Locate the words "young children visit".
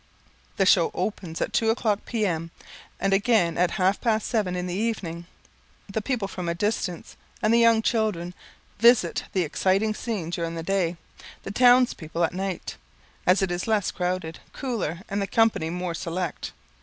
7.59-9.25